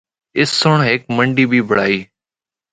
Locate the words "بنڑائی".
1.67-1.97